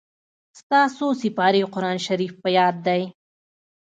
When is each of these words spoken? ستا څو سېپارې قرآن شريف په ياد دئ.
ستا 0.59 0.79
څو 0.97 1.07
سېپارې 1.21 1.61
قرآن 1.73 1.97
شريف 2.07 2.33
په 2.41 2.49
ياد 2.57 2.75
دئ. 2.87 3.03